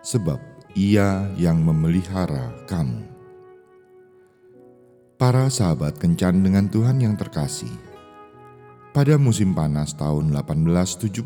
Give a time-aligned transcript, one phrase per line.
[0.00, 0.40] sebab
[0.72, 3.04] ia yang memelihara kamu.
[5.20, 7.76] Para sahabat kencan dengan Tuhan yang terkasih,
[8.96, 11.20] pada musim panas tahun 1876,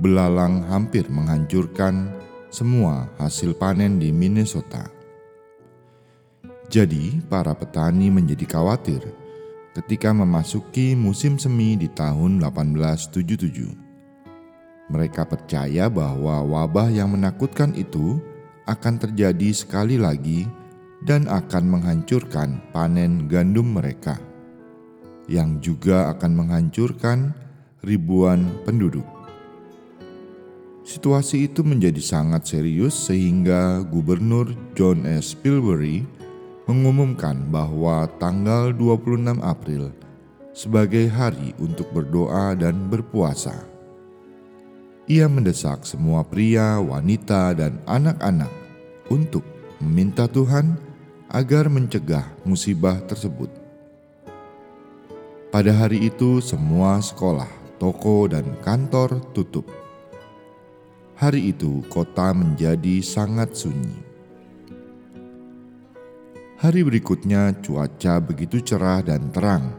[0.00, 2.16] belalang hampir menghancurkan
[2.48, 5.01] semua hasil panen di Minnesota
[6.72, 9.04] jadi, para petani menjadi khawatir
[9.76, 13.76] ketika memasuki musim semi di tahun 1877.
[14.88, 18.16] Mereka percaya bahwa wabah yang menakutkan itu
[18.64, 20.48] akan terjadi sekali lagi
[21.04, 24.16] dan akan menghancurkan panen gandum mereka,
[25.28, 27.36] yang juga akan menghancurkan
[27.84, 29.04] ribuan penduduk.
[30.88, 35.36] Situasi itu menjadi sangat serius sehingga Gubernur John S.
[35.36, 36.21] Pilbury
[36.66, 39.90] mengumumkan bahwa tanggal 26 April
[40.54, 43.56] sebagai hari untuk berdoa dan berpuasa.
[45.10, 48.52] Ia mendesak semua pria, wanita, dan anak-anak
[49.10, 49.42] untuk
[49.82, 50.78] meminta Tuhan
[51.26, 53.50] agar mencegah musibah tersebut.
[55.50, 57.50] Pada hari itu, semua sekolah,
[57.82, 59.66] toko, dan kantor tutup.
[61.18, 64.11] Hari itu, kota menjadi sangat sunyi
[66.62, 69.74] Hari berikutnya cuaca begitu cerah dan terang.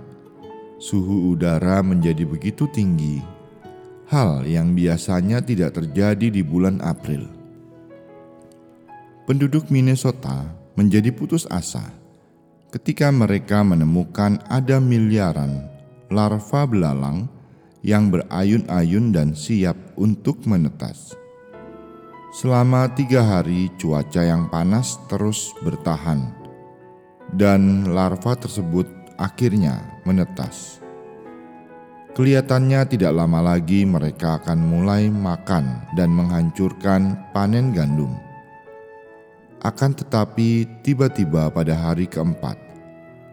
[0.84, 3.24] Suhu udara menjadi begitu tinggi,
[4.12, 7.32] hal yang biasanya tidak terjadi di bulan April.
[9.24, 10.44] Penduduk Minnesota
[10.76, 11.88] menjadi putus asa
[12.76, 15.64] ketika mereka menemukan ada miliaran
[16.12, 17.32] larva belalang
[17.80, 21.16] yang berayun-ayun dan siap untuk menetas.
[22.36, 26.43] Selama tiga hari, cuaca yang panas terus bertahan
[27.34, 28.86] dan larva tersebut
[29.18, 30.84] akhirnya menetas.
[32.14, 38.14] Kelihatannya tidak lama lagi mereka akan mulai makan dan menghancurkan panen gandum.
[39.66, 42.60] Akan tetapi, tiba-tiba pada hari keempat,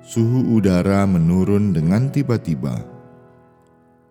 [0.01, 2.81] suhu udara menurun dengan tiba-tiba.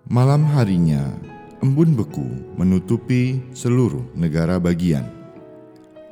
[0.05, 1.17] Malam harinya,
[1.65, 5.07] embun beku menutupi seluruh negara bagian.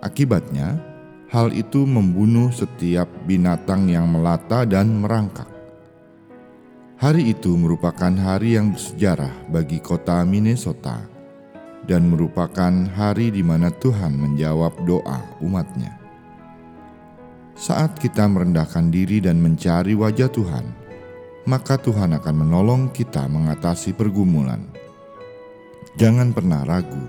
[0.02, 0.82] Akibatnya,
[1.28, 5.52] Hal itu membunuh setiap binatang yang melata dan merangkak.
[7.04, 11.04] Hari itu merupakan hari yang bersejarah bagi kota Minnesota
[11.84, 16.00] dan merupakan hari di mana Tuhan menjawab doa umatnya.
[17.60, 20.66] Saat kita merendahkan diri dan mencari wajah Tuhan,
[21.44, 24.64] maka Tuhan akan menolong kita mengatasi pergumulan.
[26.00, 27.04] Jangan pernah ragu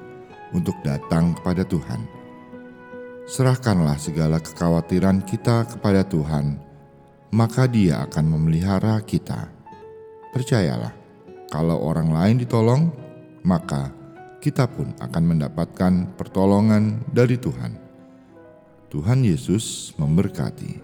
[0.51, 2.18] untuk datang kepada Tuhan
[3.29, 6.57] serahkanlah segala kekhawatiran kita kepada Tuhan,
[7.29, 9.53] maka Dia akan memelihara kita.
[10.33, 10.97] Percayalah,
[11.53, 12.89] kalau orang lain ditolong,
[13.45, 13.93] maka
[14.41, 17.77] kita pun akan mendapatkan pertolongan dari Tuhan.
[18.89, 20.81] Tuhan Yesus memberkati.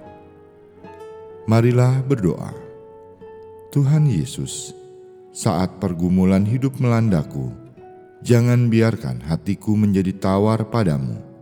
[1.49, 2.53] Marilah berdoa.
[3.72, 4.77] Tuhan Yesus,
[5.33, 7.56] saat pergumulan hidup melandaku,
[8.21, 11.34] jangan biarkan hatiku menjadi tawar padamu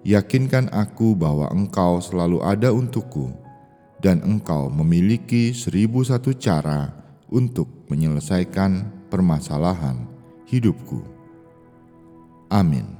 [0.00, 3.32] Yakinkan aku bahwa Engkau selalu ada untukku,
[4.00, 6.92] dan Engkau memiliki seribu satu cara
[7.28, 10.08] untuk menyelesaikan permasalahan
[10.48, 11.04] hidupku.
[12.48, 12.99] Amin.